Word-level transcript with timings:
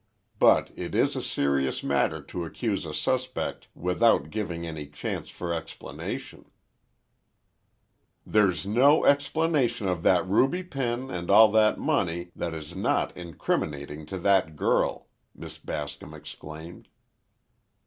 But 0.39 0.71
it 0.75 0.95
is 0.95 1.15
a 1.15 1.21
serious 1.21 1.83
matter 1.83 2.23
to 2.23 2.43
accuse 2.43 2.87
a 2.87 2.93
suspect 2.95 3.67
without 3.75 4.31
giving 4.31 4.65
any 4.65 4.87
chance 4.87 5.29
for 5.29 5.53
explanation—" 5.53 6.49
"There's 8.25 8.65
no 8.65 9.05
explanation 9.05 9.87
of 9.87 10.01
that 10.01 10.25
ruby 10.27 10.63
pin 10.63 11.11
and 11.11 11.29
all 11.29 11.51
that 11.51 11.77
money, 11.77 12.31
that 12.35 12.55
is 12.55 12.75
not 12.75 13.15
incriminating 13.15 14.07
to 14.07 14.17
that 14.17 14.55
girl!" 14.55 15.05
Miss 15.35 15.59
Bascom 15.59 16.15
exclaimed. 16.15 16.87